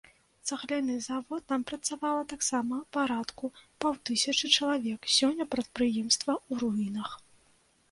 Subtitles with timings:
[0.51, 3.51] Цагляны завод, там працавала таксама парадку
[3.87, 7.09] паўтысячы чалавек, сёння прадпрыемства ў руінах.